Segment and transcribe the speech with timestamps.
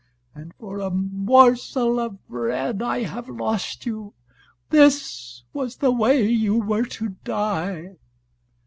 [0.33, 4.15] And for a morsel of bread I have lost you!
[4.71, 7.97] This was the way you were to die!"